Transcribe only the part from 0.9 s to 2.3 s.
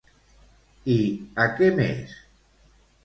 I a què més?